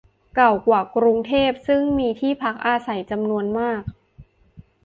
[0.35, 3.83] เก่ากว่ากรุงเทพ ซึ่งมีที่พักอาศัยจำนวนมาก